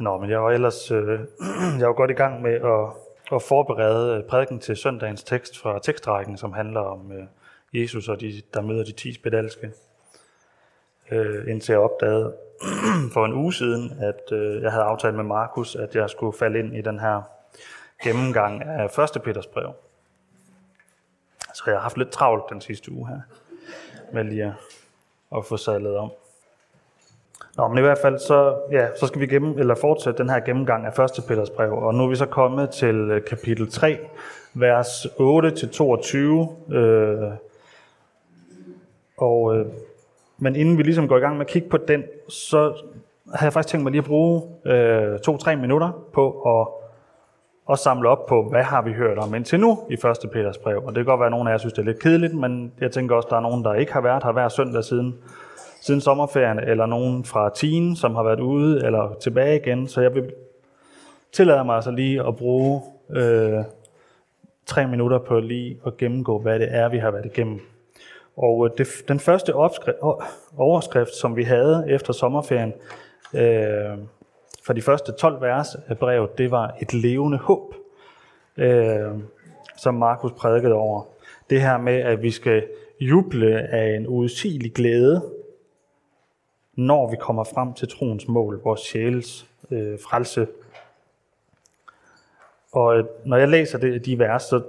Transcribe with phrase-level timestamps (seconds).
[0.00, 1.20] Nå, men jeg var ellers øh,
[1.80, 2.88] jeg var godt i gang med at,
[3.32, 7.24] at forberede øh, prædiken til søndagens tekst fra tekstrækken, som handler om øh,
[7.72, 9.70] Jesus og de, der møder de ti spedalske.
[11.10, 12.34] Øh, indtil jeg opdagede
[13.14, 16.58] for en uge siden, at øh, jeg havde aftalt med Markus, at jeg skulle falde
[16.58, 17.22] ind i den her
[18.02, 19.22] gennemgang af 1.
[19.22, 19.72] Peters brev.
[21.54, 23.20] Så jeg har haft lidt travlt den sidste uge her,
[24.12, 24.52] med lige at,
[25.36, 26.10] at få sadlet om.
[27.56, 30.40] Nå, men i hvert fald, så, ja, så skal vi gennem, eller fortsætte den her
[30.40, 31.24] gennemgang af 1.
[31.28, 33.98] Peters brev, og nu er vi så kommet til øh, kapitel 3,
[34.54, 36.74] vers 8-22.
[36.74, 37.30] Øh,
[39.18, 39.66] og, øh,
[40.38, 42.72] men inden vi ligesom går i gang med at kigge på den, så
[43.34, 46.68] har jeg faktisk tænkt mig lige at bruge øh, to-tre minutter på at,
[47.72, 50.00] at samle op på, hvad har vi hørt om indtil nu i 1.
[50.32, 50.82] Peters brev.
[50.86, 52.72] Og det kan godt være, at nogle af jer synes, det er lidt kedeligt, men
[52.80, 55.14] jeg tænker også, at der er nogen, der ikke har været her hver søndag siden
[55.86, 59.88] siden sommerferien, eller nogen fra Tien, som har været ude eller tilbage igen.
[59.88, 60.32] Så jeg vil
[61.32, 63.64] tillade mig altså lige at bruge øh,
[64.66, 67.60] tre minutter på lige at gennemgå, hvad det er, vi har været igennem.
[68.36, 69.98] Og øh, det, den første opskrift,
[70.56, 72.72] overskrift, som vi havde efter sommerferien,
[73.34, 73.98] øh,
[74.66, 77.74] for de første 12 vers af brevet, det var et levende håb,
[78.56, 79.10] øh,
[79.76, 81.02] som Markus prædikede over.
[81.50, 82.64] Det her med, at vi skal
[83.00, 85.22] juble af en udsigelig glæde,
[86.76, 90.46] når vi kommer frem til troens mål, vores sjæles øh, frelse.
[92.72, 94.62] Og øh, når jeg læser det, de vers, så,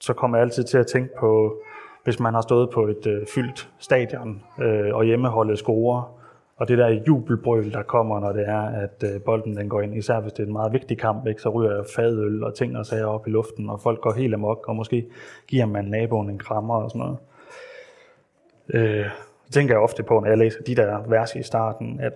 [0.00, 1.60] så kommer jeg altid til at tænke på,
[2.04, 6.16] hvis man har stået på et øh, fyldt stadion, øh, og hjemmeholdet scorer,
[6.56, 9.96] og det der jubelbrøl, der kommer, når det er, at øh, bolden den går ind,
[9.96, 12.86] især hvis det er en meget vigtig kamp, ikke, så ryger fadøl og ting og
[12.86, 15.06] sager op i luften, og folk går helt amok, og måske
[15.48, 17.18] giver man naboen en krammer og sådan noget.
[18.68, 19.06] Øh,
[19.46, 22.12] det tænker jeg ofte på, når jeg læser de der vers i starten, at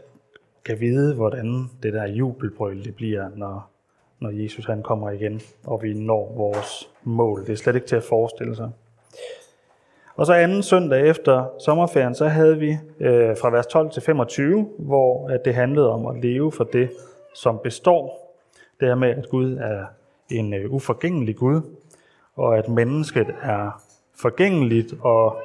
[0.64, 3.70] kan vide, hvordan det der jubelbrøl det bliver, når,
[4.20, 7.40] når Jesus han kommer igen, og vi når vores mål.
[7.46, 8.70] Det er slet ikke til at forestille sig.
[10.16, 14.68] Og så anden søndag efter sommerferien, så havde vi øh, fra vers 12 til 25,
[14.78, 16.90] hvor at det handlede om at leve for det,
[17.34, 18.34] som består.
[18.80, 19.84] Det her med, at Gud er
[20.30, 21.60] en øh, uforgængelig Gud,
[22.36, 23.82] og at mennesket er
[24.14, 25.36] forgængeligt og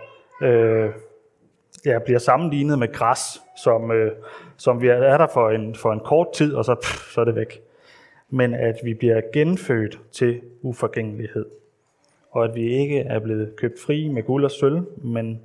[0.41, 0.89] øh,
[1.85, 4.11] ja, bliver sammenlignet med græs, som, øh,
[4.57, 7.25] som vi er der for en, for en kort tid, og så, pff, så er
[7.25, 7.61] det væk.
[8.29, 11.45] Men at vi bliver genfødt til uforgængelighed.
[12.31, 15.41] Og at vi ikke er blevet købt fri med guld og sølv, men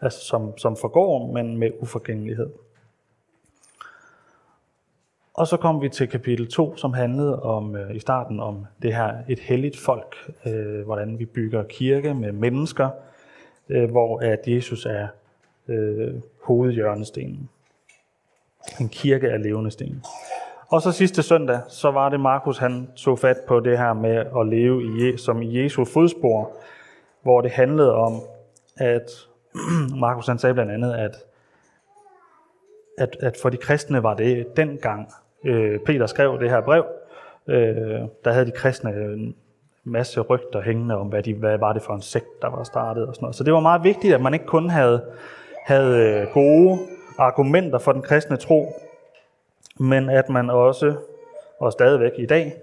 [0.00, 2.50] altså som, som forgår, men med uforgængelighed.
[5.34, 8.94] Og så kom vi til kapitel 2, som handlede om øh, i starten om det
[8.94, 12.88] her et helligt folk, øh, hvordan vi bygger kirke med mennesker,
[13.68, 15.08] øh, hvor at Jesus er
[15.70, 17.48] øh, hovedhjørnestenen.
[18.80, 20.02] En kirke af levende sten.
[20.68, 24.16] Og så sidste søndag, så var det Markus, han så fat på det her med
[24.40, 26.50] at leve i, som i Jesu fodspor,
[27.22, 28.20] hvor det handlede om,
[28.76, 29.10] at
[30.00, 31.16] Markus han sagde blandt andet, at,
[32.98, 35.12] at, at for de kristne var det dengang,
[35.44, 36.84] øh, Peter skrev det her brev,
[37.46, 39.36] øh, der havde de kristne en
[39.84, 43.06] masse rygter hængende om, hvad, de, hvad var det for en sekt, der var startet
[43.06, 43.36] og sådan noget.
[43.36, 45.04] Så det var meget vigtigt, at man ikke kun havde
[45.64, 46.78] havde øh, gode
[47.18, 48.74] argumenter for den kristne tro,
[49.78, 50.94] men at man også,
[51.58, 52.54] og stadigvæk i dag,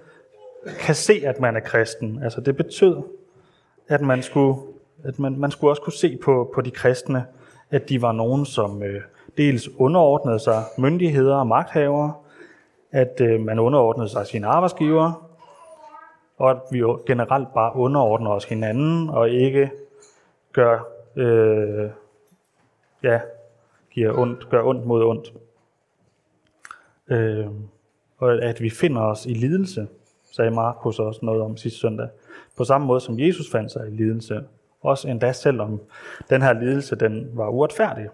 [0.80, 2.24] kan se, at man er kristen.
[2.24, 2.98] Altså det betød,
[3.88, 4.58] at man skulle,
[5.04, 7.26] at man, man skulle også kunne se på, på de kristne,
[7.72, 9.02] at de var nogen, som øh,
[9.38, 12.14] dels underordnede sig myndigheder og magthavere,
[12.92, 15.28] at øh, man underordnede sig sine arbejdsgiver,
[16.38, 19.72] og at vi generelt bare underordner os hinanden, og ikke
[20.54, 21.90] gør øh,
[23.08, 23.20] ja,
[23.92, 25.34] giver ondt, gør ondt mod ondt.
[27.08, 27.48] Øh,
[28.18, 29.88] og at vi finder os i lidelse,
[30.32, 32.10] sagde Markus også noget om sidste søndag.
[32.58, 34.44] På samme måde som Jesus fandt sig i lidelse.
[34.82, 35.82] Også endda selvom
[36.30, 38.10] den her lidelse den var uretfærdig.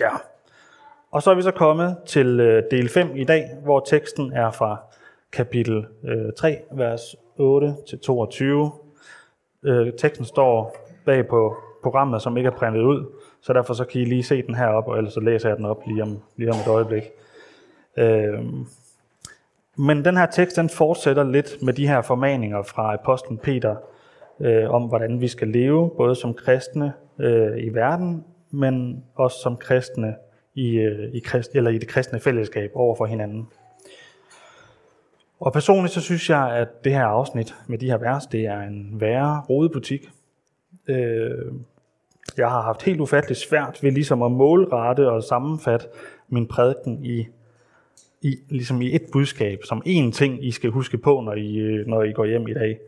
[0.00, 0.10] Ja.
[1.10, 4.50] Og så er vi så kommet til øh, del 5 i dag, hvor teksten er
[4.50, 4.82] fra
[5.32, 7.42] kapitel øh, 3, vers 8-22.
[9.68, 13.06] Øh, teksten står bag på programmet, som ikke er printet ud,
[13.40, 15.56] så derfor så kan I lige se den her op, og ellers så læser jeg
[15.56, 17.02] den op lige om, lige om et øjeblik.
[17.96, 18.44] Øh,
[19.76, 23.76] men den her tekst, den fortsætter lidt med de her formaninger fra apostlen Peter,
[24.40, 29.56] øh, om hvordan vi skal leve, både som kristne øh, i verden, men også som
[29.56, 30.14] kristne
[30.54, 33.48] i, øh, i, krist, eller i det kristne fællesskab over for hinanden.
[35.40, 38.60] Og personligt så synes jeg, at det her afsnit med de her vers, det er
[38.60, 40.10] en værre rodebutik.
[40.86, 41.52] Øh,
[42.38, 45.86] jeg har haft helt ufatteligt svært ved ligesom at målrette og sammenfatte
[46.28, 47.26] min prædiken i
[48.22, 51.86] i, ligesom i et budskab, som én ting, I skal huske på, når I, øh,
[51.86, 52.78] når I går hjem i dag.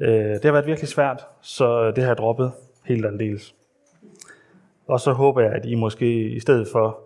[0.00, 2.52] Øh, det har været virkelig svært, så det har jeg droppet
[2.84, 3.54] helt aldeles.
[4.86, 6.98] Og så håber jeg, at I måske i stedet for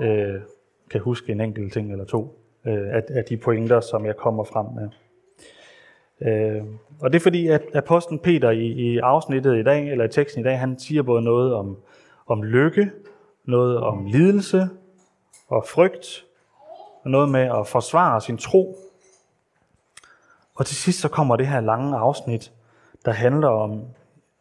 [0.00, 0.40] øh,
[0.90, 4.44] kan huske en enkelt ting eller to øh, af, af de pointer, som jeg kommer
[4.44, 4.88] frem med.
[6.20, 6.62] Øh,
[7.00, 10.40] og det er fordi, at apostlen Peter i, i afsnittet i dag, eller i teksten
[10.40, 11.76] i dag, han siger både noget om,
[12.26, 12.90] om lykke,
[13.44, 14.68] noget om lidelse
[15.48, 16.24] og frygt,
[17.02, 18.78] og noget med at forsvare sin tro.
[20.54, 22.52] Og til sidst så kommer det her lange afsnit,
[23.04, 23.82] der handler om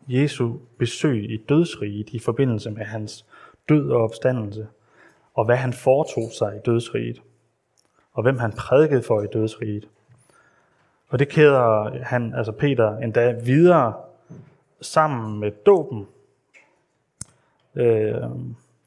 [0.08, 3.25] Jesu besøg i dødsriget i forbindelse med hans
[3.70, 4.68] død og opstandelse,
[5.34, 7.22] og hvad han foretog sig i dødsriget,
[8.14, 9.88] og hvem han prædikede for i dødsriget.
[11.13, 13.94] Og det kæder han, altså Peter, endda videre
[14.81, 16.07] sammen med dåben.
[17.75, 18.15] Øh,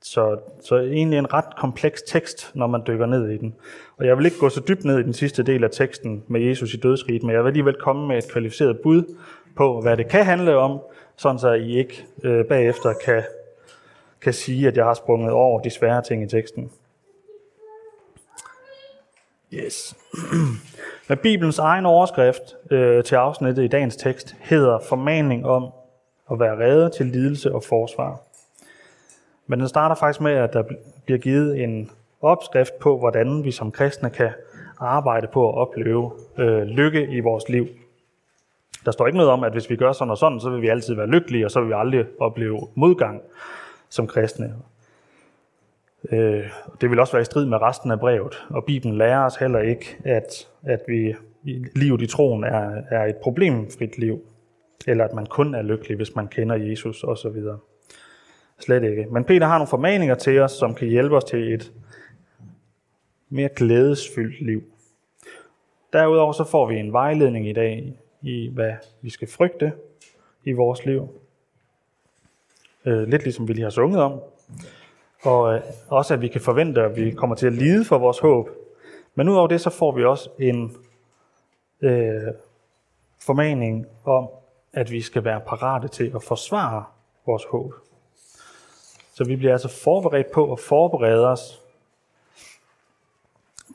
[0.03, 3.55] så, så egentlig en ret kompleks tekst, når man dykker ned i den.
[3.97, 6.41] Og jeg vil ikke gå så dybt ned i den sidste del af teksten med
[6.41, 9.17] Jesus i dødsriget, men jeg vil alligevel komme med et kvalificeret bud
[9.57, 10.81] på, hvad det kan handle om,
[11.17, 13.23] sådan så I ikke øh, bagefter kan,
[14.21, 16.71] kan sige, at jeg har sprunget over de svære ting i teksten.
[19.53, 19.97] Yes.
[21.09, 25.73] Men Bibelens egen overskrift øh, til afsnittet i dagens tekst hedder formaning om
[26.31, 28.21] at være reddet til lidelse og forsvar.
[29.47, 30.63] Men den starter faktisk med, at der
[31.05, 31.91] bliver givet en
[32.23, 34.31] opskrift på, hvordan vi som kristne kan
[34.79, 37.67] arbejde på at opleve øh, lykke i vores liv.
[38.85, 40.69] Der står ikke noget om, at hvis vi gør sådan og sådan, så vil vi
[40.69, 43.23] altid være lykkelige, og så vil vi aldrig opleve modgang
[43.89, 44.55] som kristne.
[46.13, 46.51] Øh,
[46.81, 49.59] det vil også være i strid med resten af brevet, og Bibelen lærer os heller
[49.59, 51.15] ikke, at, at vi
[51.77, 54.21] livet i troen er, er et problemfrit liv,
[54.87, 57.43] eller at man kun er lykkelig, hvis man kender Jesus osv.
[58.59, 59.07] Slet ikke.
[59.11, 61.73] Men Peter har nogle formaninger til os, som kan hjælpe os til et
[63.29, 64.63] mere glædesfyldt liv.
[65.93, 68.73] Derudover så får vi en vejledning i dag i, hvad
[69.03, 69.73] vi skal frygte
[70.45, 71.09] i vores liv.
[72.85, 74.21] Øh, lidt ligesom vi lige har sunget om.
[75.27, 78.19] Og øh, også at vi kan forvente, at vi kommer til at lide for vores
[78.19, 78.49] håb.
[79.15, 80.77] Men udover det, så får vi også en
[81.81, 82.33] øh,
[83.23, 84.29] formaning om,
[84.73, 86.85] at vi skal være parate til at forsvare
[87.27, 87.75] vores håb.
[89.15, 91.63] Så vi bliver altså forberedt på at forberede os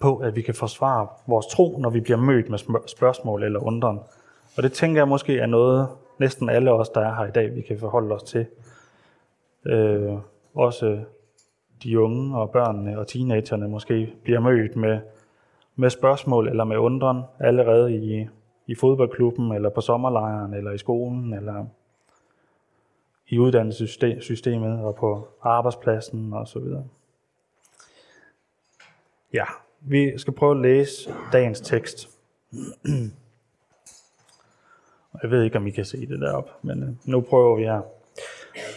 [0.01, 3.99] på, at vi kan forsvare vores tro, når vi bliver mødt med spørgsmål eller undren.
[4.57, 5.87] Og det tænker jeg måske er noget,
[6.17, 8.45] næsten alle os, der er her i dag, vi kan forholde os til.
[9.65, 10.13] Øh,
[10.55, 11.03] også
[11.83, 14.99] de unge og børnene og teenagerne måske bliver mødt med,
[15.75, 18.27] med spørgsmål eller med undren allerede i,
[18.67, 21.65] i fodboldklubben, eller på sommerlejren, eller i skolen, eller
[23.27, 26.83] i uddannelsessystemet og på arbejdspladsen og så videre.
[29.33, 29.45] Ja,
[29.79, 32.09] vi skal prøve at læse dagens tekst.
[35.23, 37.81] Jeg ved ikke, om I kan se det derop, men øh, nu prøver vi her.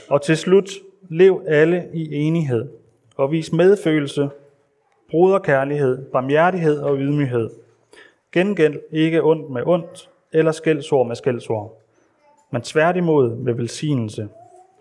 [0.09, 0.71] Og til slut,
[1.09, 2.69] lev alle i enighed,
[3.17, 4.31] og vis medfølelse,
[5.11, 7.51] broderkærlighed, barmhjertighed og ydmyghed.
[8.33, 11.81] Gengæld ikke ondt med ondt, eller skældsord med skældsord,
[12.51, 14.29] men tværtimod med velsignelse,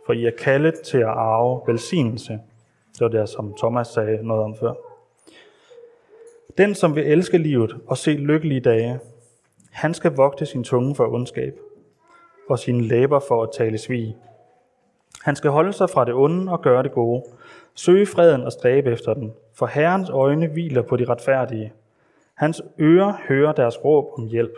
[0.05, 2.39] for I er kaldet til at arve velsignelse.
[2.93, 4.73] Det var det, som Thomas sagde noget om før.
[6.57, 8.99] Den, som vil elske livet og se lykkelige dage,
[9.71, 11.59] han skal vogte sin tunge for ondskab
[12.49, 14.15] og sine læber for at tale svig.
[15.23, 17.23] Han skal holde sig fra det onde og gøre det gode,
[17.75, 21.73] søge freden og stræbe efter den, for Herrens øjne hviler på de retfærdige.
[22.33, 24.57] Hans ører hører deres råb om hjælp.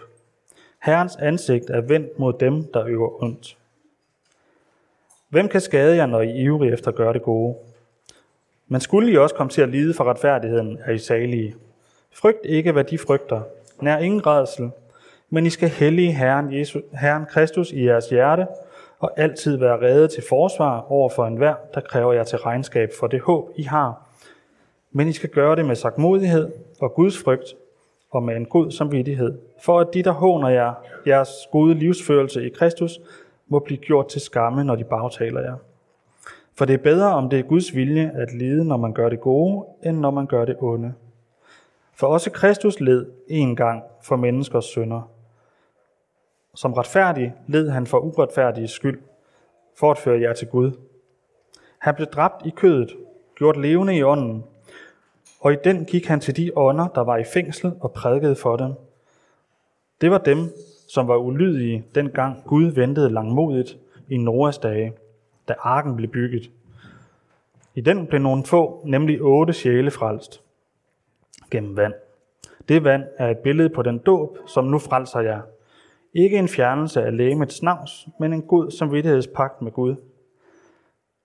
[0.82, 3.58] Herrens ansigt er vendt mod dem, der øver ondt.
[5.30, 7.56] Hvem kan skade jer, når I er ivrige efter at gøre det gode?
[8.68, 11.56] Men skulle I også komme til at lide for retfærdigheden, er I salige.
[12.12, 13.42] Frygt ikke, hvad de frygter.
[13.82, 14.72] Nær ingen redsel,
[15.30, 18.48] men I skal hellige Herren, Jesus, Herren Kristus i jeres hjerte,
[19.00, 23.08] og altid være redde til forsvar over for enhver, der kræver jer til regnskab for
[23.08, 24.10] det håb, I har.
[24.92, 27.56] Men I skal gøre det med sagtmodighed og Guds frygt,
[28.12, 30.74] og med en god samvittighed, for at de, der håner jer,
[31.08, 33.00] jeres gode livsførelse i Kristus,
[33.48, 35.56] må blive gjort til skamme, når de bagtaler jer.
[36.58, 39.22] For det er bedre, om det er Guds vilje at lide, når man gør det
[39.22, 40.94] gode, end når man gør det onde.
[41.94, 45.10] For også Kristus led en gang for menneskers synder.
[46.56, 49.02] Som retfærdig led han for uretfærdige skyld,
[49.80, 50.72] for at føre jer til Gud.
[51.80, 52.96] Han blev dræbt i kødet,
[53.36, 54.44] gjort levende i ånden,
[55.40, 58.58] og i den gik han til de ånder, der var i fængsel og prædikede for
[58.58, 58.74] dem.
[60.02, 60.38] Det var dem,
[60.88, 63.78] som var ulydige dengang Gud ventede langmodigt
[64.10, 64.94] i Noras dage,
[65.48, 66.52] da arken blev bygget.
[67.76, 70.42] I den blev nogle få, nemlig otte sjæle frelst.
[71.52, 71.94] gennem vand.
[72.68, 75.42] Det vand er et billede på den dåb, som nu frelser jer.
[76.16, 79.96] Ikke en fjernelse af lægemets navs, men en god samvittighedspagt med Gud.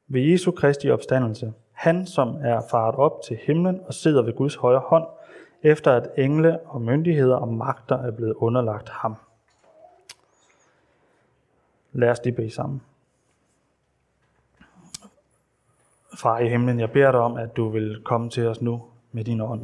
[0.09, 4.55] Ved Jesu Kristi opstandelse, han som er faret op til himlen og sidder ved Guds
[4.55, 5.05] højre hånd,
[5.63, 9.17] efter at engle og myndigheder og magter er blevet underlagt ham.
[11.93, 12.83] Lad os lige bede sammen.
[16.19, 18.83] Far i himlen, jeg beder dig om, at du vil komme til os nu
[19.13, 19.63] med din ånd.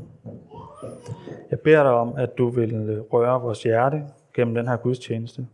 [1.50, 4.04] Jeg beder dig om, at du vil røre vores hjerte
[4.36, 5.48] gennem den her gudstjeneste.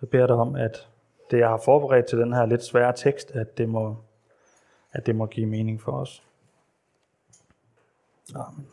[0.00, 0.88] Jeg beder dig om, at
[1.30, 3.96] det, jeg har forberedt til den her lidt svære tekst, at det må,
[4.92, 6.22] at det må give mening for os.
[8.34, 8.68] Amen.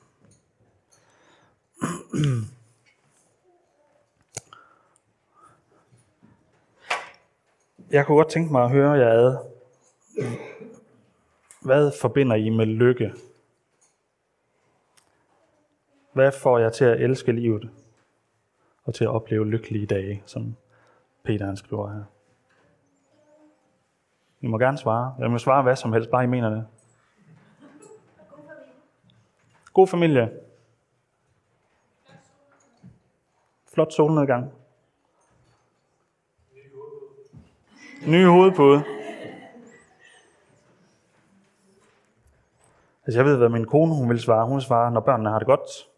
[7.91, 9.37] Jeg kunne godt tænke mig at høre jer ad.
[11.61, 13.13] Hvad forbinder I med lykke?
[16.13, 17.69] Hvad får jeg til at elske livet
[18.91, 20.55] og til at opleve lykkelige dage, som
[21.23, 22.03] Peter han skriver her?
[24.41, 25.15] I må gerne svare.
[25.19, 26.67] Jeg må svare hvad som helst, bare I mener det.
[29.73, 30.31] God familie.
[33.73, 34.53] Flot solnedgang.
[38.07, 38.83] Nye hovedpude.
[43.05, 44.47] Altså jeg ved, hvad min kone hun vil svare.
[44.47, 45.90] Hun svarer, når børnene har det godt.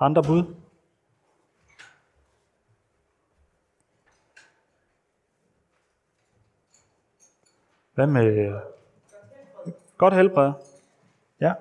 [0.00, 0.54] Andre bud?
[7.94, 8.60] Hvad med
[9.98, 10.52] godt helbred?
[11.40, 11.54] Ja.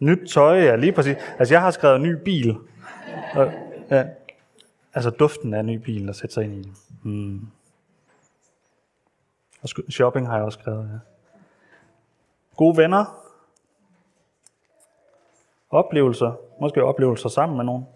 [0.00, 1.16] Nyt tøj, ja lige præcis.
[1.38, 2.56] Altså jeg har skrevet ny bil.
[3.34, 3.52] Og,
[3.90, 4.06] ja.
[4.94, 6.72] Altså duften af ny bil, der sætter sig ind i.
[7.02, 7.48] Hmm.
[9.62, 10.98] Og shopping har jeg også skrevet, ja.
[12.56, 13.27] Gode venner.
[15.70, 16.32] Oplevelser.
[16.60, 17.86] Måske oplevelser sammen med nogen.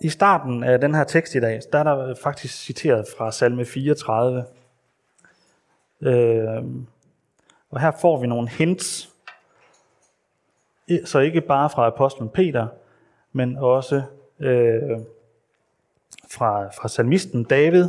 [0.00, 3.64] I starten af den her tekst i dag, der er der faktisk citeret fra salme
[3.64, 4.44] 34.
[6.00, 6.64] Øh,
[7.70, 9.14] og her får vi nogle hints,
[11.04, 12.66] så ikke bare fra apostlen Peter,
[13.32, 14.02] men også
[14.38, 14.98] øh,
[16.30, 17.88] fra, fra salmisten David.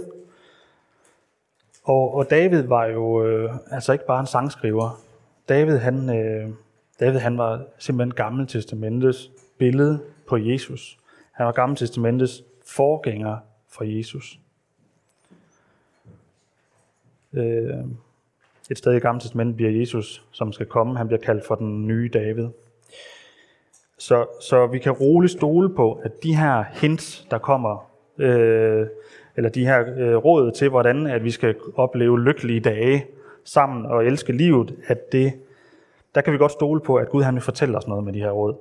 [1.83, 5.06] Og, og David var jo øh, altså ikke bare en sangskriver.
[5.49, 6.49] David han, øh,
[6.99, 10.97] David han var simpelthen Gamle Testamentets billede på Jesus.
[11.31, 13.37] Han var Gamle Testamentets forgænger
[13.69, 14.39] for Jesus.
[17.33, 17.85] Øh,
[18.71, 21.87] et sted i Gamle Testament bliver Jesus, som skal komme, han bliver kaldt for den
[21.87, 22.47] nye David.
[23.97, 28.87] Så, så vi kan roligt stole på, at de her hints, der kommer, øh,
[29.35, 33.05] eller de her øh, råd til, hvordan at vi skal opleve lykkelige dage
[33.47, 35.39] sammen og elske livet, at det,
[36.15, 38.19] der kan vi godt stole på, at Gud han vil fortælle os noget med de
[38.19, 38.55] her råd.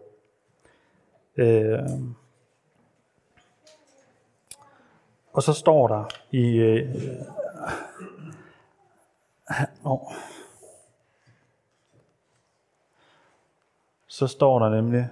[1.36, 1.78] Øh,
[5.32, 6.56] og så står der i...
[6.56, 6.94] Øh,
[9.84, 10.12] oh,
[14.06, 15.08] så står der nemlig,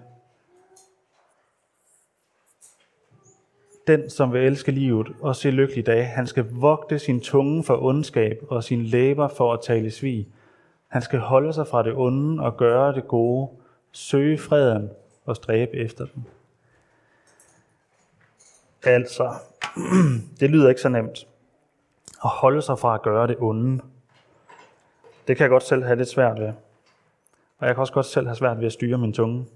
[3.87, 7.83] Den, som vil elske livet og se lykkelig dag, han skal vogte sin tunge for
[7.83, 10.29] ondskab og sin læber for at tale svig.
[10.89, 13.49] Han skal holde sig fra det onde og gøre det gode,
[13.93, 14.91] søge freden
[15.25, 16.27] og stræbe efter den.
[18.83, 19.35] Altså,
[20.41, 21.27] det lyder ikke så nemt.
[22.25, 23.83] At holde sig fra at gøre det onde.
[25.29, 26.53] Det kan jeg godt selv have lidt svært ved.
[27.59, 29.47] Og jeg kan også godt selv have svært ved at styre min tunge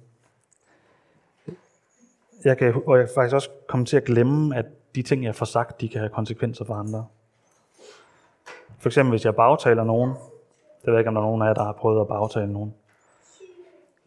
[2.45, 5.35] jeg kan, og jeg kan faktisk også komme til at glemme, at de ting, jeg
[5.35, 7.07] får sagt, de kan have konsekvenser for andre.
[8.79, 10.11] For eksempel, hvis jeg bagtaler nogen.
[10.11, 12.53] Det ved jeg ikke, om der er nogen af jer, der har prøvet at bagtale
[12.53, 12.75] nogen.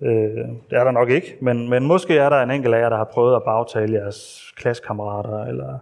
[0.02, 2.90] Øh, det er der nok ikke, men, men måske er der en enkelt af jer,
[2.90, 5.80] der har prøvet at bagtale jeres klassekammerater, eller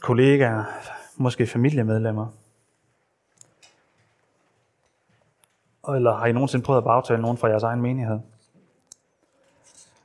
[0.00, 0.64] kollegaer,
[1.16, 2.26] måske familiemedlemmer.
[5.88, 8.18] Eller har I nogensinde prøvet at bagtale nogen fra jeres egen menighed?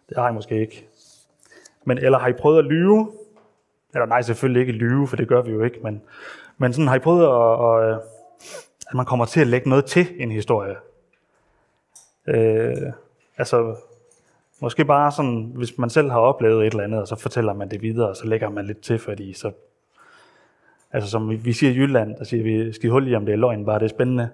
[0.09, 0.87] Det har I måske ikke.
[1.85, 3.11] Men, eller har I prøvet at lyve?
[3.93, 5.79] Eller nej, selvfølgelig ikke lyve, for det gør vi jo ikke.
[5.83, 6.01] Men,
[6.57, 8.01] men sådan, har I prøvet at, at,
[8.87, 10.75] at man kommer til at lægge noget til en historie?
[12.27, 12.93] Øh,
[13.37, 13.75] altså,
[14.59, 17.71] måske bare sådan, hvis man selv har oplevet et eller andet, og så fortæller man
[17.71, 19.51] det videre, og så lægger man lidt til, fordi så...
[20.91, 23.37] Altså, som vi siger i Jylland, der siger vi, skal hul i, om det er
[23.37, 24.29] løgn, bare det er spændende.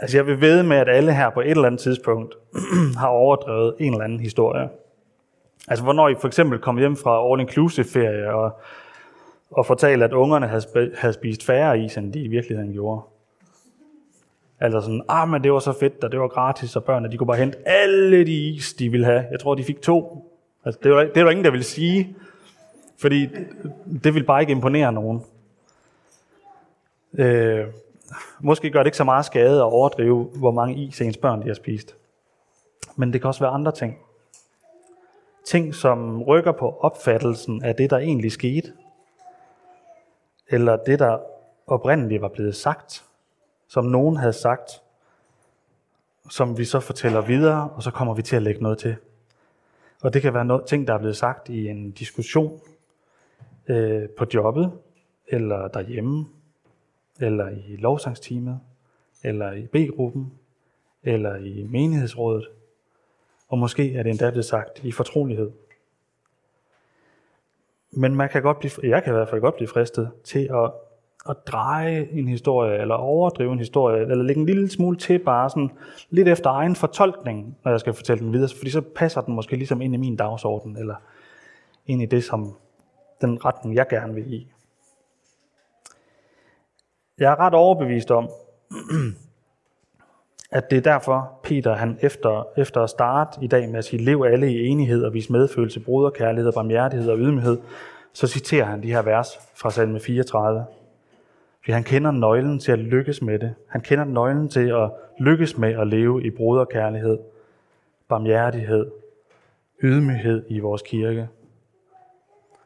[0.00, 2.34] Altså jeg vil ved med, at alle her på et eller andet tidspunkt
[3.00, 4.68] har overdrevet en eller anden historie.
[5.68, 8.60] Altså, hvornår I for eksempel kom hjem fra all-inclusive-ferie og,
[9.50, 13.00] og fortalte, at ungerne havde, sp- havde spist færre is, end de i virkeligheden gjorde.
[14.60, 17.16] Altså sådan, ah, men det var så fedt, og det var gratis, og børnene, de
[17.16, 19.26] kunne bare hente alle de is, de ville have.
[19.30, 20.30] Jeg tror, de fik to.
[20.64, 22.16] Altså, det var, det var ingen, der ville sige,
[22.98, 23.28] fordi
[24.04, 25.22] det ville bare ikke imponere nogen.
[27.18, 27.66] Øh,
[28.40, 31.46] måske gør det ikke så meget skade at overdrive, hvor mange is ens børn de
[31.46, 31.96] har spist.
[32.96, 33.98] Men det kan også være andre ting.
[35.44, 38.72] Ting, som rykker på opfattelsen af det, der egentlig skete.
[40.48, 41.18] Eller det, der
[41.66, 43.04] oprindeligt var blevet sagt.
[43.68, 44.82] Som nogen havde sagt.
[46.30, 48.96] Som vi så fortæller videre, og så kommer vi til at lægge noget til.
[50.02, 52.60] Og det kan være noget, ting, der er blevet sagt i en diskussion
[53.68, 54.72] øh, på jobbet,
[55.28, 56.26] eller derhjemme,
[57.20, 58.60] eller i lovsangsteamet,
[59.22, 60.32] eller i B-gruppen,
[61.02, 62.48] eller i menighedsrådet,
[63.48, 65.50] og måske er det endda blevet sagt i fortrolighed.
[67.90, 70.72] Men man kan godt blive, jeg kan i hvert fald godt blive fristet til at,
[71.28, 75.50] at dreje en historie, eller overdrive en historie, eller lægge en lille smule til bare
[75.50, 75.70] sådan
[76.10, 79.56] lidt efter egen fortolkning, når jeg skal fortælle den videre, fordi så passer den måske
[79.56, 80.94] ligesom ind i min dagsorden, eller
[81.86, 82.56] ind i det, som
[83.20, 84.53] den retning, jeg gerne vil i.
[87.18, 88.28] Jeg er ret overbevist om,
[90.50, 94.04] at det er derfor, Peter, han efter, efter at starte i dag med at sige,
[94.04, 97.58] lev alle i enighed og vis medfølelse, broderkærlighed, barmhjertighed og ydmyghed,
[98.12, 100.64] så citerer han de her vers fra salme 34.
[101.60, 103.54] Fordi han kender nøglen til at lykkes med det.
[103.68, 107.18] Han kender nøglen til at lykkes med at leve i broderkærlighed,
[108.08, 108.90] barmhjertighed,
[109.82, 111.28] ydmyghed i vores kirke.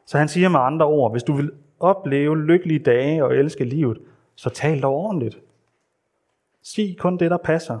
[0.05, 3.97] Så han siger med andre ord, hvis du vil opleve lykkelige dage og elske livet,
[4.39, 5.39] så tal dog ordentligt.
[6.61, 7.79] Sig kun det, der passer,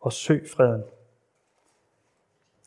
[0.00, 0.84] og søg freden.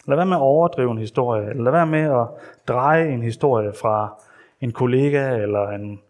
[0.05, 2.27] Lad være med at overdrive en historie, eller lad være med at
[2.67, 4.21] dreje en historie fra
[4.61, 6.01] en kollega, eller en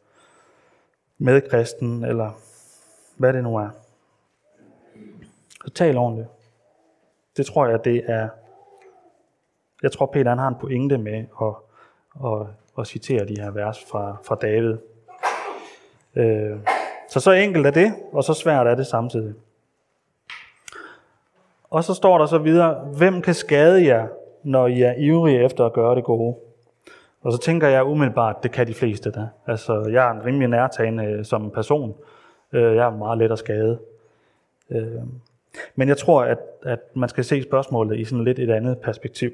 [1.17, 2.31] medkristen, eller
[3.17, 3.69] hvad det nu er.
[5.65, 6.29] Så tal ordentligt.
[7.37, 8.29] Det tror jeg, det er...
[9.83, 11.53] Jeg tror, Peter han har en pointe med at,
[12.25, 12.47] at,
[12.79, 14.77] at citere de her vers fra, fra David.
[16.15, 16.59] Øh,
[17.09, 19.33] så så enkelt er det, og så svært er det samtidig.
[21.69, 24.07] Og så står der så videre, hvem kan skade jer,
[24.43, 26.35] når I er ivrige efter at gøre det gode?
[27.21, 29.27] Og så tænker jeg umiddelbart, det kan de fleste da.
[29.47, 31.95] Altså, jeg er en rimelig nærtagende øh, som person.
[32.51, 33.79] Øh, jeg er meget let at skade.
[34.69, 35.01] Øh,
[35.75, 39.31] men jeg tror, at, at man skal se spørgsmålet i sådan lidt et andet perspektiv.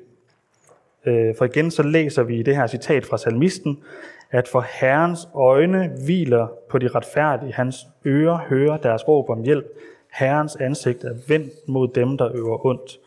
[1.05, 3.83] Øh, for igen så læser vi det her citat fra salmisten,
[4.31, 9.65] at for Herrens øjne hviler på de retfærdige, hans ører hører deres råb om hjælp,
[10.11, 12.99] Herrens ansigt er vendt mod dem, der øver ondt.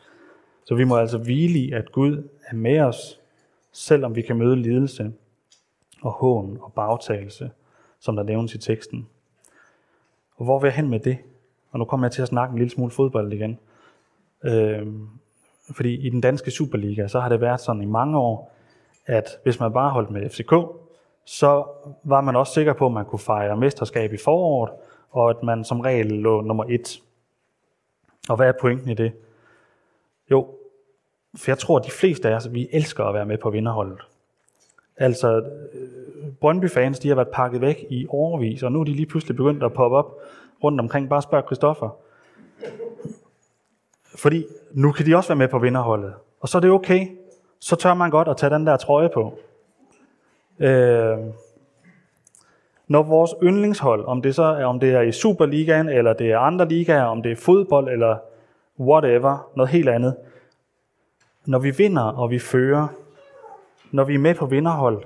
[0.65, 3.21] Så vi må altså hvile i, at Gud er med os,
[3.73, 5.13] selvom vi kan møde lidelse
[6.03, 7.51] og hån og bagtagelse,
[8.01, 9.09] som der nævnes i teksten.
[10.37, 11.19] Og hvor vil jeg hen med det?
[11.71, 13.59] Og nu kommer jeg til at snakke en lille smule fodbold igen.
[14.45, 15.09] Øhm,
[15.71, 18.53] fordi i den danske Superliga, så har det været sådan i mange år,
[19.07, 20.53] at hvis man bare holdt med FCK,
[21.25, 21.65] så
[22.05, 24.73] var man også sikker på, at man kunne fejre mesterskab i foråret,
[25.11, 27.01] og at man som regel lå nummer et.
[28.29, 29.13] Og hvad er pointen i det?
[30.31, 30.49] Jo,
[31.37, 33.99] for jeg tror, at de fleste af os, vi elsker at være med på vinderholdet.
[34.97, 35.37] Altså,
[35.73, 39.37] øh, Brøndby-fans, de har været pakket væk i overvis, og nu er de lige pludselig
[39.37, 40.15] begyndt at poppe op
[40.65, 41.09] rundt omkring.
[41.09, 41.97] Bare spørg Christoffer.
[44.15, 46.15] Fordi nu kan de også være med på vinderholdet.
[46.41, 47.09] Og så er det okay.
[47.61, 49.39] Så tør man godt at tage den der trøje på.
[50.59, 51.19] Øh,
[52.89, 56.39] når vores yndlingshold, om det så er, om det er i Superligaen, eller det er
[56.39, 58.17] andre ligaer, om det er fodbold, eller
[58.81, 60.17] whatever, noget helt andet.
[61.47, 62.89] Når vi vinder, og vi fører,
[63.91, 65.05] når vi er med på vinderhold,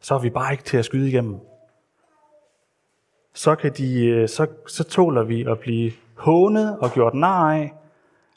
[0.00, 1.38] så er vi bare ikke til at skyde igennem.
[3.34, 7.72] Så, kan de, øh, så, så tåler vi at blive hånet og gjort nar af.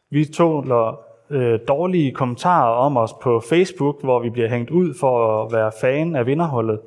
[0.09, 5.43] Vi tåler øh, dårlige kommentarer om os på Facebook, hvor vi bliver hængt ud for
[5.43, 6.79] at være fan af vinderholdet.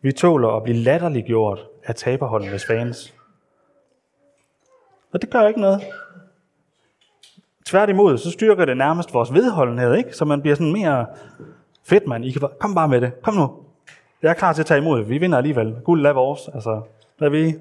[0.00, 3.14] Vi tåler at blive latterliggjort af taberholdenes fans.
[5.12, 5.82] Og det gør ikke noget.
[7.64, 10.16] Tværtimod, så styrker det nærmest vores vedholdenhed, ikke?
[10.16, 11.06] Så man bliver sådan mere
[11.84, 12.24] fedt, mand.
[12.24, 13.22] I kan bare, kom bare med det.
[13.22, 13.64] Kom nu.
[14.22, 15.02] Jeg er klar til at tage imod.
[15.02, 15.76] Vi vinder alligevel.
[15.84, 16.48] Guld er vores.
[16.54, 16.82] Altså,
[17.18, 17.54] hvad vi?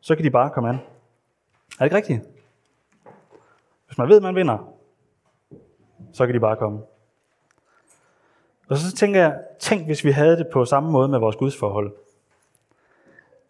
[0.00, 0.78] Så kan de bare komme an.
[1.78, 2.20] Er det ikke rigtigt?
[3.86, 4.74] Hvis man ved, at man vinder,
[6.12, 6.80] så kan de bare komme.
[8.68, 11.94] Og så tænker jeg, tænk hvis vi havde det på samme måde med vores gudsforhold.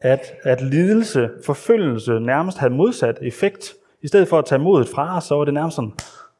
[0.00, 3.74] At, at lidelse, forfølgelse nærmest havde modsat effekt.
[4.02, 5.92] I stedet for at tage modet fra os, så var det nærmest sådan,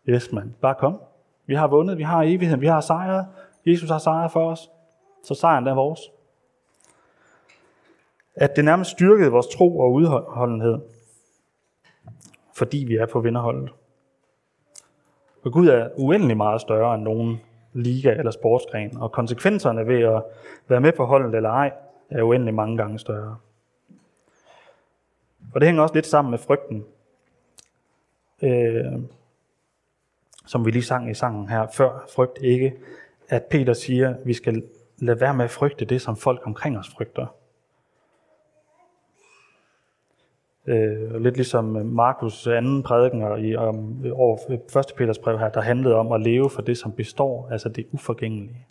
[0.09, 0.55] Yes, man.
[0.61, 1.01] Bare kom.
[1.47, 3.27] Vi har vundet, vi har evigheden, vi har sejret.
[3.67, 4.71] Jesus har sejret for os.
[5.25, 6.01] Så sejren er vores.
[8.35, 10.79] At det nærmest styrkede vores tro og udholdenhed,
[12.57, 13.71] fordi vi er på vinderholdet.
[15.43, 17.41] Og Gud er uendelig meget større end nogen
[17.73, 20.23] liga eller sportsgren, og konsekvenserne ved at
[20.69, 21.73] være med på holdet eller ej,
[22.11, 23.37] er uendelig mange gange større.
[25.55, 26.85] Og det hænger også lidt sammen med frygten,
[28.43, 28.93] øh,
[30.47, 32.75] som vi lige sang i sangen her før, frygt ikke,
[33.29, 34.63] at Peter siger, at vi skal
[34.99, 37.27] lade være med at frygte det, som folk omkring os frygter.
[40.67, 44.87] Øh, lidt ligesom øh, Markus anden prædiken i, om, øh, over øh, 1.
[44.97, 48.67] Peters brev her, der handlede om at leve for det, som består, altså det uforgængelige.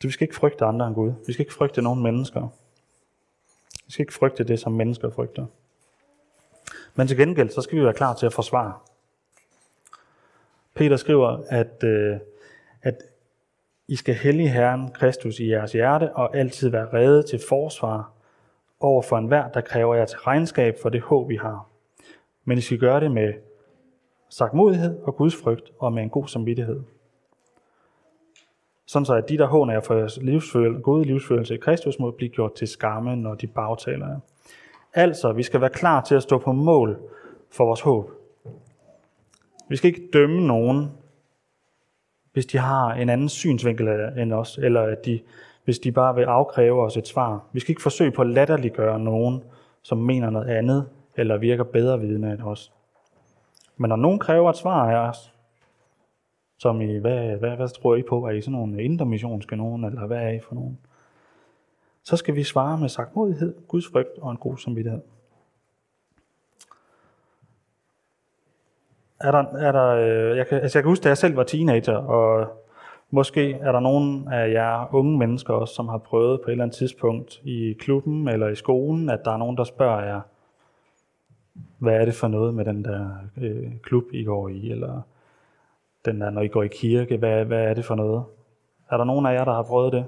[0.00, 1.12] Så vi skal ikke frygte andre end Gud.
[1.26, 2.48] Vi skal ikke frygte nogen mennesker.
[3.86, 5.46] Vi skal ikke frygte det, som mennesker frygter.
[6.94, 8.72] Men til gengæld, så skal vi være klar til at forsvare.
[10.74, 12.16] Peter skriver, at, øh,
[12.82, 13.02] at
[13.90, 18.12] i skal hellige Herren Kristus i jeres hjerte og altid være redde til forsvar
[18.80, 21.66] over for enhver, der kræver jer til regnskab for det håb, vi har.
[22.44, 23.32] Men I skal gøre det med
[24.28, 26.80] sagtmodighed og Guds frygt og med en god samvittighed.
[28.86, 32.10] Sådan så at de, der håner jer for jeres livsfølelse, gode livsfølelse i Kristus, må
[32.10, 34.20] blive gjort til skamme, når de bagtaler jer.
[34.94, 36.98] Altså, vi skal være klar til at stå på mål
[37.50, 38.10] for vores håb.
[39.68, 40.90] Vi skal ikke dømme nogen,
[42.32, 45.20] hvis de har en anden synsvinkel øh, end os, eller at de,
[45.64, 47.44] hvis de bare vil afkræve os et svar.
[47.52, 49.42] Vi skal ikke forsøge på at latterliggøre nogen,
[49.82, 52.72] som mener noget andet, eller virker bedre vidne end os.
[53.76, 55.34] Men når nogen kræver et svar af os,
[56.58, 58.26] som i, hvad, hvad, hvad tror I på?
[58.26, 60.78] Er I sådan nogle intermissionske nogen, eller hvad er I for nogen?
[62.02, 65.00] Så skal vi svare med sagtmodighed, Guds frygt og en god samvittighed.
[69.20, 71.42] Er der, er der, øh, jeg, kan, altså jeg kan huske, da jeg selv var
[71.42, 72.46] teenager, og
[73.10, 76.64] måske er der nogen af jer unge mennesker også, som har prøvet på et eller
[76.64, 80.20] andet tidspunkt i klubben eller i skolen, at der er nogen, der spørger jer,
[81.78, 85.00] hvad er det for noget med den der øh, klub, I går i, eller
[86.04, 88.24] den der, når I går i kirke, hvad, hvad er det for noget?
[88.90, 90.04] Er der nogen af jer, der har prøvet det?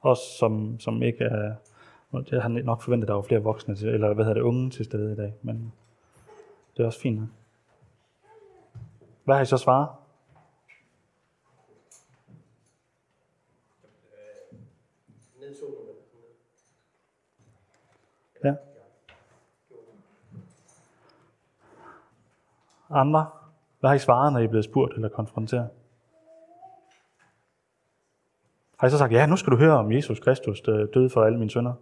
[0.00, 1.52] Også som, som ikke er...
[2.32, 4.70] Jeg har nok forventet, at der var flere voksne, til, eller hvad hedder det, unge
[4.70, 5.72] til stede i dag, men
[6.78, 7.30] det er også fint.
[9.24, 9.88] Hvad har I så svaret?
[18.44, 18.54] Ja.
[22.90, 23.30] Andre?
[23.80, 25.70] Hvad har I svaret, når I er blevet spurgt eller konfronteret?
[28.76, 31.24] Har I så sagt, ja, nu skal du høre om Jesus Kristus, øh, døde for
[31.24, 31.74] alle mine sønner?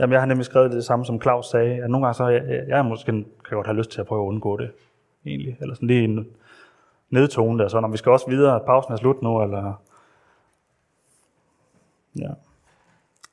[0.00, 2.44] Jamen, jeg har nemlig skrevet det samme, som Claus sagde, at nogle gange så jeg,
[2.48, 4.70] jeg, jeg måske kan godt have lyst til at prøve at undgå det,
[5.26, 5.56] egentlig.
[5.60, 6.28] Eller sådan lige en
[7.10, 9.82] nedtone der, så når vi skal også videre, pausen er slut nu, eller...
[12.18, 12.30] Ja.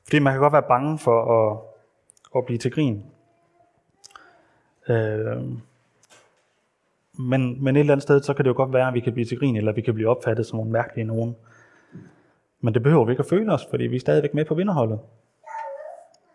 [0.04, 1.58] Fordi man kan godt være bange for at,
[2.36, 3.06] at blive til grin.
[4.90, 5.44] Øh,
[7.20, 9.14] men, men et eller andet sted, så kan det jo godt være, at vi kan
[9.14, 11.36] blive til grin, eller vi kan blive opfattet som nogle mærkelige nogen.
[12.62, 15.00] Men det behøver vi ikke at føle os, fordi vi er stadigvæk med på vinderholdet.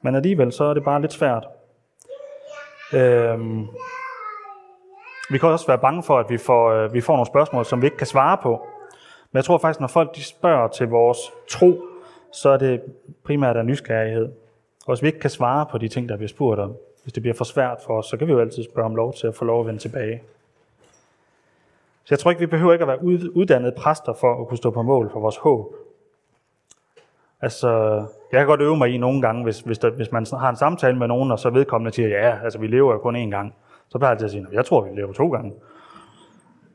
[0.03, 1.47] Men alligevel, så er det bare lidt svært.
[2.95, 3.69] Øhm,
[5.31, 7.83] vi kan også være bange for, at vi får, øh, vi får nogle spørgsmål, som
[7.83, 8.67] vi ikke kan svare på.
[9.33, 11.83] Men jeg tror faktisk, når folk de spørger til vores tro,
[12.33, 12.83] så er det
[13.25, 14.29] primært af nysgerrighed.
[14.87, 17.23] Og hvis vi ikke kan svare på de ting, der bliver spurgt om, hvis det
[17.23, 19.35] bliver for svært for os, så kan vi jo altid spørge om lov til at
[19.35, 20.23] få lov at vende tilbage.
[22.05, 24.71] Så jeg tror ikke, vi behøver ikke at være uddannede præster for at kunne stå
[24.71, 25.75] på mål for vores håb.
[27.43, 27.71] Altså,
[28.33, 30.57] jeg kan godt øve mig i nogle gange, hvis, hvis, der, hvis man har en
[30.57, 33.55] samtale med nogen, og så vedkommende siger, ja, altså vi lever jo kun én gang.
[33.89, 35.53] Så plejer jeg altid at sige, jeg tror, vi lever to gange.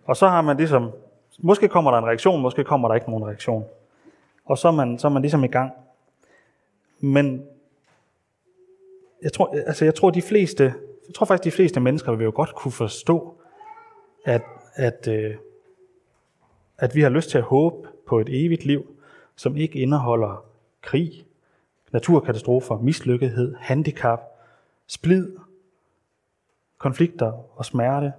[0.06, 0.92] Og så har man ligesom,
[1.40, 3.66] måske kommer der en reaktion, måske kommer der ikke nogen reaktion.
[4.46, 5.72] Og så er man, så er man ligesom i gang.
[7.00, 7.46] Men
[9.24, 10.64] jeg tror, altså jeg tror, de fleste,
[11.08, 13.34] jeg tror faktisk, de fleste mennesker vil jo godt kunne forstå,
[14.26, 14.42] at,
[14.76, 15.36] at, øh,
[16.78, 18.86] at vi har lyst til at håbe på et evigt liv,
[19.36, 20.47] som ikke indeholder
[20.88, 21.26] krig,
[21.92, 24.20] naturkatastrofer, mislykkethed, handicap,
[24.88, 25.28] splid,
[26.78, 28.14] konflikter og smerte.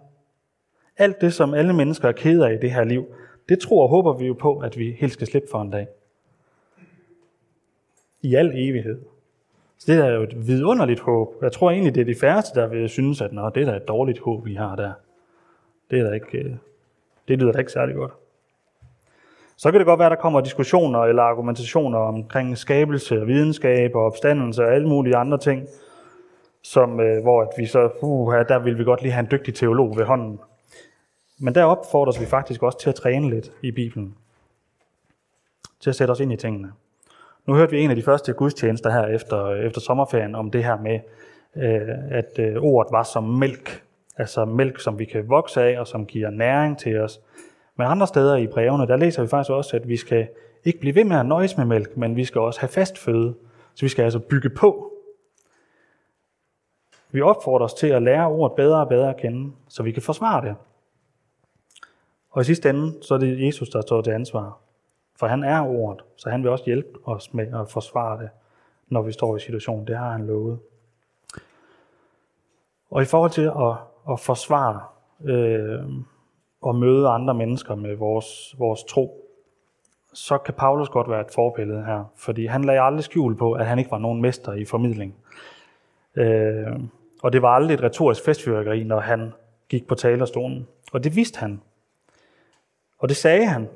[0.97, 3.07] Alt det, som alle mennesker er ked af i det her liv,
[3.49, 5.89] det tror og håber vi jo på, at vi helt skal slippe for en dag.
[8.23, 9.01] I al evighed.
[9.79, 11.35] Så det er jo et vidunderligt håb.
[11.43, 13.77] Jeg tror egentlig, det er de færreste, der vil synes, at Nå, det er da
[13.77, 14.93] et dårligt håb, vi har der.
[15.91, 16.57] Det, er da ikke, øh,
[17.29, 18.13] det lyder da ikke særlig godt.
[19.59, 23.95] Så kan det godt være, at der kommer diskussioner eller argumentationer omkring skabelse og videnskab
[23.95, 25.67] og opstandelse og alle mulige andre ting,
[26.63, 29.55] som, øh, hvor at vi så, uh, der vil vi godt lige have en dygtig
[29.55, 30.41] teolog ved hånden.
[31.39, 34.15] Men der opfordres vi faktisk også til at træne lidt i Bibelen.
[35.81, 36.73] Til at sætte os ind i tingene.
[37.47, 40.65] Nu hørte vi en af de første gudstjenester her efter, øh, efter sommerferien om det
[40.65, 41.01] her med,
[41.57, 43.83] øh, at øh, ordet var som mælk.
[44.17, 47.21] Altså mælk, som vi kan vokse af og som giver næring til os.
[47.79, 50.29] Men andre steder i brevene, der læser vi faktisk også, at vi skal
[50.65, 53.35] ikke blive ved med at nøjes med mælk, men vi skal også have fast føde.
[53.75, 54.93] Så vi skal altså bygge på.
[57.11, 60.47] Vi opfordres til at lære ordet bedre og bedre at kende, så vi kan forsvare
[60.47, 60.57] det.
[62.31, 64.59] Og i sidste ende, så er det Jesus, der står til ansvar.
[65.19, 68.31] For han er ordet, så han vil også hjælpe os med at forsvare det,
[68.89, 69.87] når vi står i situationen.
[69.87, 70.59] Det har han lovet.
[72.91, 73.77] Og i forhold til at,
[74.13, 74.81] at forsvare
[75.25, 75.85] øh,
[76.63, 79.25] og møde andre mennesker med vores, vores tro,
[80.13, 83.67] så kan Paulus godt være et forbillede her, fordi han lagde aldrig skjul på, at
[83.67, 85.15] han ikke var nogen mester i formidling.
[86.17, 86.81] Øh,
[87.23, 89.33] og det var aldrig et retorisk festfyrkeri, når han
[89.69, 90.67] gik på talerstolen.
[90.93, 91.61] Og det vidste han.
[92.99, 93.69] Og det sagde han.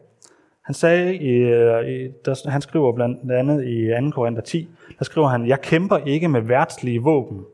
[0.63, 4.11] Han sagde, i, øh, i der, han skriver blandt andet i 2.
[4.11, 4.69] Korinther 10,
[4.99, 7.45] der skriver han, jeg kæmper ikke med værtslige våben.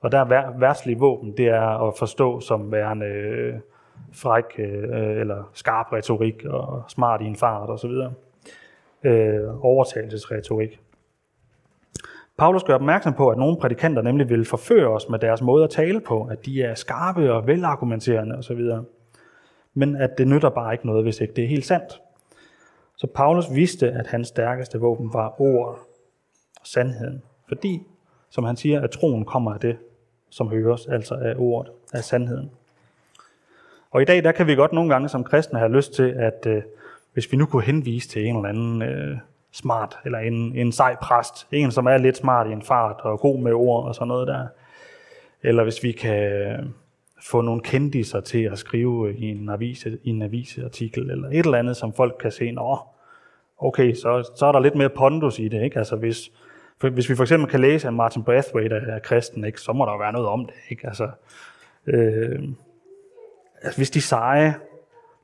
[0.00, 3.54] Og der er værtslige våben, det er at forstå som værende øh,
[4.12, 7.90] fræk øh, eller skarp retorik og smart i en fart osv.
[9.04, 10.80] Øh, overtagelsesretorik.
[12.38, 15.70] Paulus gør opmærksom på, at nogle prædikanter nemlig vil forføre os med deres måde at
[15.70, 18.60] tale på, at de er skarpe og velargumenterende osv.
[19.74, 22.00] Men at det nytter bare ikke noget, hvis ikke det er helt sandt.
[22.96, 25.78] Så Paulus vidste, at hans stærkeste våben var ord og
[26.64, 27.22] sandheden.
[27.48, 27.82] Fordi,
[28.30, 29.76] som han siger, at troen kommer af det,
[30.30, 32.50] som høres, altså af ordet, af sandheden.
[33.90, 36.46] Og i dag, der kan vi godt nogle gange som kristne have lyst til, at
[36.46, 36.62] øh,
[37.12, 39.16] hvis vi nu kunne henvise til en eller anden øh,
[39.52, 43.20] smart, eller en, en sej præst, en som er lidt smart i en fart og
[43.20, 44.46] god med ord og sådan noget der,
[45.42, 46.58] eller hvis vi kan øh,
[47.22, 51.58] få nogle kendiser til at skrive i en, avis, i en avisartikel, eller et eller
[51.58, 52.78] andet, som folk kan se, nå,
[53.58, 55.78] okay, så, så er der lidt mere pondus i det, ikke?
[55.78, 56.30] Altså hvis,
[56.80, 59.84] for, hvis vi for eksempel kan læse, at Martin Brathwaite er kristen, ikke, så må
[59.84, 60.86] der jo være noget om det, ikke?
[60.86, 61.10] Altså,
[61.86, 62.42] øh,
[63.62, 64.54] altså hvis de seje,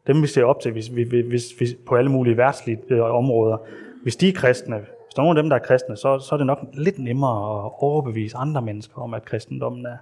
[0.06, 3.56] dem vi ser op til, hvis, hvis, hvis, hvis på alle mulige værtslige øh, områder,
[4.02, 6.34] hvis de er kristne, hvis der er nogen af dem, der er kristne, så, så
[6.34, 9.96] er det nok lidt nemmere at overbevise andre mennesker om, at kristendommen er,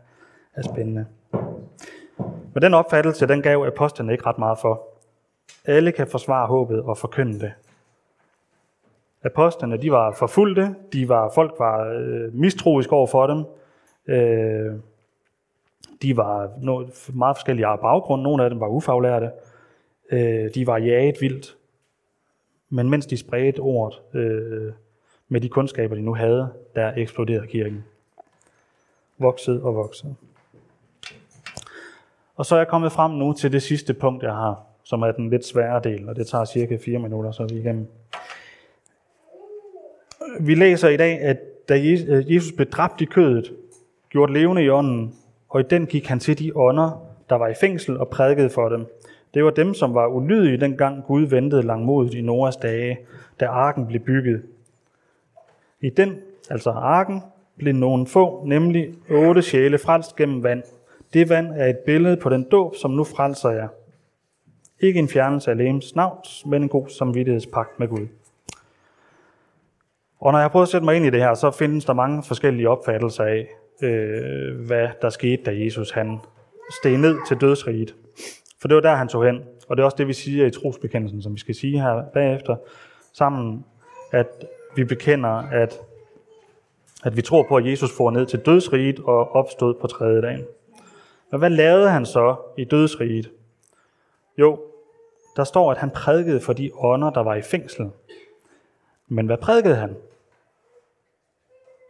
[0.55, 1.07] er spændende.
[2.55, 4.89] Men den opfattelse, den gav apostlene ikke ret meget for.
[5.65, 7.53] Alle kan forsvare håbet og forkynde det.
[9.25, 13.45] Apostlene, de var forfulgte, de var, folk var øh, mistroiske over for dem.
[14.07, 14.75] Øh,
[16.03, 18.23] de var noget, meget forskellige af baggrund.
[18.23, 19.31] Nogle af dem var ufaglærte.
[20.11, 21.57] Øh, de var jaget vildt.
[22.69, 24.73] Men mens de spredte ordet øh,
[25.29, 27.85] med de kundskaber, de nu havde, der eksploderede kirken.
[29.19, 30.15] Voksede og voksede.
[32.37, 35.13] Og så er jeg kommet frem nu til det sidste punkt, jeg har, som er
[35.13, 37.87] den lidt svære del, og det tager cirka 4 minutter, så er vi igennem.
[40.41, 43.53] Vi læser i dag, at da øh, Jesus blev dræbt i kødet,
[44.11, 45.15] gjort levende i ånden,
[45.53, 48.69] og i den gik han til de ånder, der var i fængsel og prædikede for
[48.69, 48.87] dem.
[49.35, 52.99] Det var dem, som var ulydige dengang Gud ventede langmodigt i Noras dage,
[53.41, 54.43] da arken blev bygget.
[55.81, 56.19] I den,
[56.51, 57.23] altså arken,
[57.57, 60.63] blev nogle få, nemlig otte sjæle frelst gennem vand.
[61.13, 63.69] Det vand er et billede på den dåb, som nu frelser jer.
[64.81, 68.07] Ikke en fjernelse af lægens navns, men en god samvittighedspagt med Gud.
[70.21, 71.93] Og når jeg har prøvet at sætte mig ind i det her, så findes der
[71.93, 73.49] mange forskellige opfattelser af,
[73.83, 76.21] øh, hvad der skete, da Jesus han
[76.81, 77.95] steg ned til dødsriget.
[78.61, 79.45] For det var der, han tog hen.
[79.69, 82.57] Og det er også det, vi siger i trosbekendelsen, som vi skal sige her bagefter
[83.13, 83.65] sammen,
[84.13, 84.27] at
[84.77, 85.81] vi bekender, at,
[87.05, 90.45] at vi tror på, at Jesus får ned til dødsriget og opstod på tredje dagen.
[91.31, 93.31] Men hvad lavede han så i dødsriget?
[94.39, 94.61] Jo,
[95.37, 97.91] der står, at han prædikede for de ånder, der var i fængsel.
[99.09, 99.97] Men hvad prædikede han?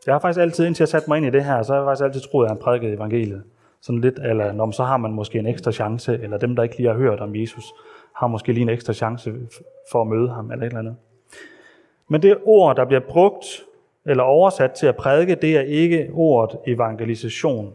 [0.06, 1.86] Jeg har faktisk altid, indtil jeg satte mig ind i det her, så har jeg
[1.86, 3.42] faktisk altid troet, at han prædikede evangeliet.
[3.80, 6.76] Sådan lidt, eller når så har man måske en ekstra chance, eller dem, der ikke
[6.76, 7.64] lige har hørt om Jesus,
[8.16, 9.32] har måske lige en ekstra chance
[9.92, 10.96] for at møde ham, eller et eller andet.
[12.08, 13.46] Men det ord, der bliver brugt,
[14.06, 17.74] eller oversat til at prædike, det er ikke ordet evangelisation.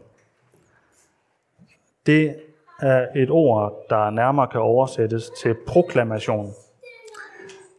[2.06, 2.34] Det
[2.82, 6.52] er et ord, der nærmere kan oversættes til proklamation.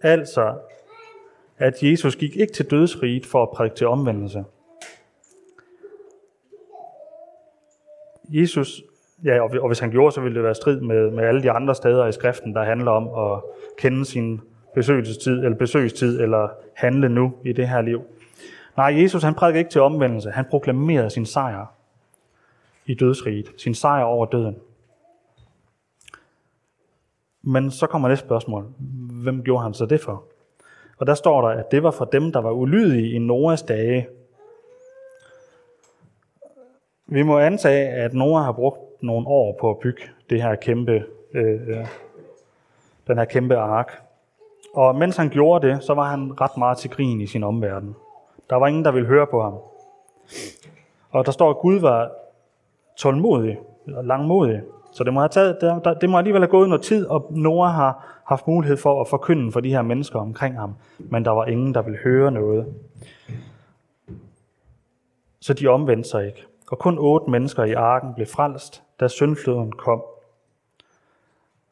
[0.02, 0.54] Altså,
[1.60, 4.44] at Jesus gik ikke til dødsriget for at prædike til omvendelse.
[8.30, 8.82] Jesus,
[9.24, 11.76] ja, og hvis han gjorde, så ville det være strid med, med alle de andre
[11.76, 13.42] steder i skriften, der handler om at
[13.78, 14.42] kende sin
[14.76, 18.02] besøgelsestid, eller besøgstid, eller handle nu i det her liv.
[18.78, 20.32] Nej, Jesus han prædikede ikke til omvendelse.
[20.32, 21.66] Han proklamerede sin sejr
[22.86, 23.52] i dødsriget.
[23.58, 24.56] Sin sejr over døden.
[27.42, 28.66] Men så kommer det spørgsmål.
[29.24, 30.24] Hvem gjorde han så det for?
[31.00, 34.08] Og der står der, at det var for dem, der var ulydige i Noas dage.
[37.08, 41.04] Vi må antage, at Noah har brugt nogle år på at bygge det her kæmpe,
[41.34, 41.88] øh, øh,
[43.08, 44.02] den her kæmpe ark.
[44.74, 47.96] Og mens han gjorde det, så var han ret meget til grin i sin omverden.
[48.50, 49.58] Der var ingen, der ville høre på ham.
[51.12, 52.12] Og der står, at Gud var
[52.98, 54.62] tålmodig, eller langmodig.
[54.92, 57.74] Så det må, have taget, det, det må alligevel have gået noget tid, og Noah
[57.74, 60.76] har haft mulighed for at forkynde for de her mennesker omkring ham.
[61.00, 62.74] Men der var ingen, der ville høre noget.
[65.40, 66.46] Så de omvendte sig ikke.
[66.72, 70.04] Og kun otte mennesker i arken blev frelst, da syndfloden kom.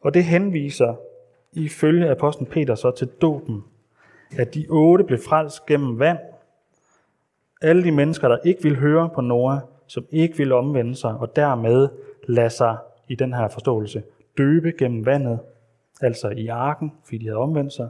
[0.01, 0.95] Og det henviser
[1.53, 3.63] ifølge apostlen Peter så til dopen,
[4.37, 6.17] at de otte blev frelst gennem vand.
[7.61, 11.35] Alle de mennesker, der ikke ville høre på Noah, som ikke ville omvende sig, og
[11.35, 11.89] dermed
[12.27, 12.77] lade sig
[13.07, 14.03] i den her forståelse
[14.37, 15.39] døbe gennem vandet,
[16.01, 17.89] altså i arken, fordi de havde omvendt sig,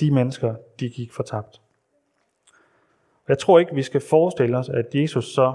[0.00, 1.60] de mennesker, de gik fortabt.
[3.28, 5.54] Jeg tror ikke, vi skal forestille os, at Jesus så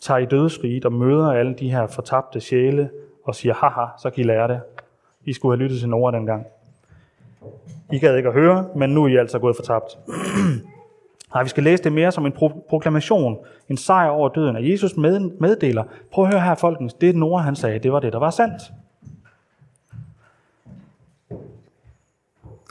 [0.00, 2.90] tager i dødsriget og møder alle de her fortabte sjæle
[3.24, 4.60] og siger, haha, så kan I lære det.
[5.24, 6.46] I skulle have lyttet til Nora dengang.
[7.92, 9.98] I gad ikke at høre, men nu er I altså gået fortabt.
[11.36, 14.56] Nej, vi skal læse det mere som en pro- proklamation, en sejr over døden.
[14.56, 18.00] At Jesus med, meddeler, prøv at høre her folkens, det Nora han sagde, det var
[18.00, 18.62] det, der var sandt.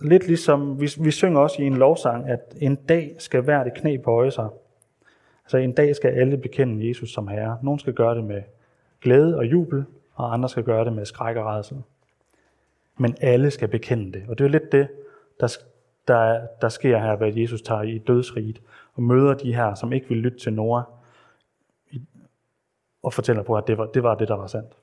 [0.01, 3.97] Lidt ligesom, vi, vi synger også i en lovsang, at en dag skal hvert knæ
[3.97, 4.47] bøje sig.
[5.45, 7.57] Altså en dag skal alle bekende Jesus som Herre.
[7.61, 8.41] Nogle skal gøre det med
[9.01, 11.77] glæde og jubel, og andre skal gøre det med skræk og redsel.
[12.97, 14.23] Men alle skal bekende det.
[14.27, 14.87] Og det er lidt det,
[15.39, 15.57] der,
[16.07, 18.61] der, der sker her, hvad Jesus tager i dødsriget
[18.93, 20.83] og møder de her, som ikke vil lytte til Noah,
[23.03, 24.77] og fortæller på, at det var, det var det, der var sandt.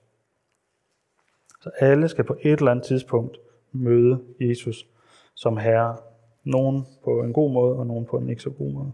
[1.60, 3.38] Så alle skal på et eller andet tidspunkt
[3.72, 4.86] møde Jesus
[5.34, 5.96] som herre.
[6.44, 8.92] Nogen på en god måde, og nogen på en ikke så god måde.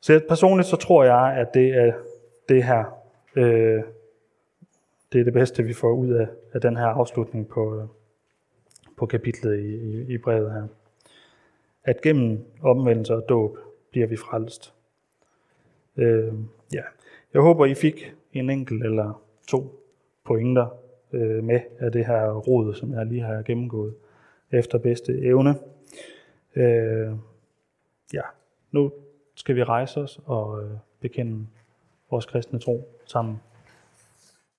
[0.00, 1.92] Så personligt så tror jeg, at det er
[2.48, 2.84] det her,
[3.36, 3.82] øh,
[5.12, 7.86] det er det bedste, vi får ud af, af den her afslutning på, øh,
[8.98, 10.66] på kapitlet i, i, i brevet her.
[11.84, 13.58] At gennem omvendelse og dåb
[13.90, 14.74] bliver vi frelst.
[15.96, 16.32] Øh,
[16.74, 16.82] ja.
[17.34, 19.84] Jeg håber, I fik en enkelt eller to
[20.24, 20.66] pointer
[21.12, 23.94] øh, med af det her råd, som jeg lige har gennemgået
[24.50, 25.54] efter bedste evne.
[26.56, 27.12] Øh,
[28.12, 28.22] ja,
[28.72, 28.92] nu
[29.34, 31.46] skal vi rejse os og øh, bekende
[32.10, 33.40] vores kristne tro sammen.